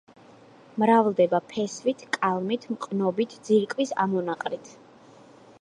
[0.83, 4.77] მრავლდება ფესვით, კალმით, მყნობით, ძირკვის ამონაყრით.